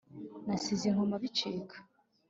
nasize 0.47 0.83
i 0.87 0.93
nkoma 0.93 1.15
bicika, 1.23 1.77